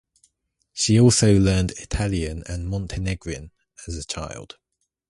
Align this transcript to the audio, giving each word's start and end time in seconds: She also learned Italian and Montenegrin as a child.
She 0.73 0.99
also 0.99 1.37
learned 1.37 1.73
Italian 1.77 2.41
and 2.47 2.67
Montenegrin 2.67 3.51
as 3.87 3.95
a 3.95 4.03
child. 4.03 4.57